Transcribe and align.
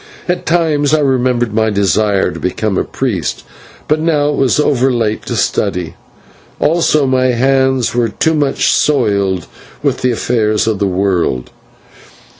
At 0.27 0.47
times 0.47 0.95
I 0.95 0.99
remembered 0.99 1.53
my 1.53 1.69
desire 1.69 2.31
to 2.31 2.39
become 2.39 2.75
a 2.75 2.83
priest, 2.83 3.43
but 3.87 3.99
now 3.99 4.29
it 4.29 4.35
was 4.35 4.59
over 4.59 4.91
late 4.91 5.27
to 5.27 5.35
study; 5.35 5.93
also 6.59 7.05
my 7.05 7.25
hands 7.33 7.93
were 7.93 8.09
too 8.09 8.33
much 8.33 8.71
soiled 8.71 9.45
with 9.83 10.01
the 10.01 10.09
affairs 10.09 10.65
of 10.65 10.79
the 10.79 10.87
world. 10.87 11.51